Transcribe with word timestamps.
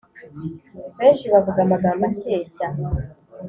Benshi 0.99 1.25
bavuga 1.33 1.59
amagambo 1.63 2.03
ashyeshya 2.11 2.67